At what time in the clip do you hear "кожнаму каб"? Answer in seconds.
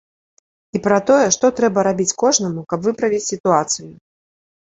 2.23-2.79